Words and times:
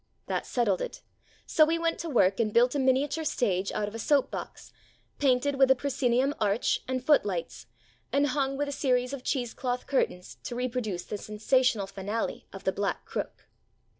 That 0.25 0.47
settled 0.47 0.81
it, 0.81 1.03
so 1.45 1.63
we 1.63 1.77
went 1.77 1.99
to 1.99 2.09
work 2.09 2.39
and 2.39 2.51
built 2.51 2.73
a 2.73 2.79
miniature 2.79 3.23
stage 3.23 3.71
out 3.71 3.87
of 3.87 3.93
a 3.93 3.99
soap 3.99 4.31
box, 4.31 4.73
painted 5.19 5.59
with 5.59 5.69
a 5.69 5.75
proscenium 5.75 6.33
arch 6.39 6.81
and 6.87 7.05
foot 7.05 7.23
lights, 7.23 7.67
and 8.11 8.25
hung 8.29 8.57
with 8.57 8.67
a 8.67 8.71
series 8.71 9.13
of 9.13 9.23
cheese 9.23 9.53
cloth 9.53 9.85
curtains 9.85 10.37
to 10.45 10.55
reproduce 10.55 11.03
the 11.05 11.19
sensational 11.19 11.85
finale 11.85 12.47
of 12.51 12.63
"The 12.63 12.71
Black 12.73 13.05
Crook." 13.05 13.45